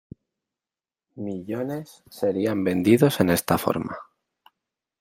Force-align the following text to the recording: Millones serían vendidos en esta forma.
Millones 1.15 2.01
serían 2.09 2.63
vendidos 2.63 3.19
en 3.19 3.29
esta 3.29 3.59
forma. 3.59 3.95